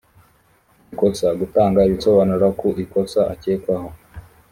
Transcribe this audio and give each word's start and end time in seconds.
ikosa 0.93 1.27
gutanga 1.39 1.79
ibisobanuro 1.89 2.45
ku 2.59 2.67
ikosa 2.83 3.21
akekwaho 3.33 3.89